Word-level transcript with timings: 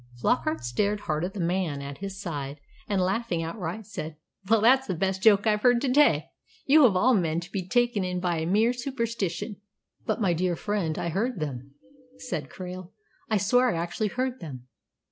Flockart 0.19 0.63
stared 0.63 1.01
hard 1.01 1.23
at 1.23 1.35
the 1.35 1.39
man 1.39 1.79
at 1.79 1.99
his 1.99 2.19
side, 2.19 2.59
and, 2.87 2.99
laughing 2.99 3.43
outright, 3.43 3.85
said, 3.85 4.17
"Well, 4.49 4.59
that's 4.59 4.87
the 4.87 4.95
best 4.95 5.21
joke 5.21 5.45
I've 5.45 5.61
heard 5.61 5.79
to 5.81 5.87
day. 5.87 6.31
You, 6.65 6.87
of 6.87 6.95
all 6.97 7.13
men, 7.13 7.39
to 7.39 7.51
be 7.51 7.67
taken 7.67 8.03
in 8.03 8.19
by 8.19 8.37
a 8.37 8.47
mere 8.47 8.73
superstition." 8.73 9.57
"But, 10.07 10.19
my 10.19 10.33
dear 10.33 10.55
friend, 10.55 10.97
I 10.97 11.09
heard 11.09 11.39
them," 11.39 11.75
said 12.17 12.49
Krail. 12.49 12.89
"I 13.29 13.37
swear 13.37 13.69
I 13.69 13.77
actually 13.77 14.07
heard 14.07 14.39
them! 14.39 14.65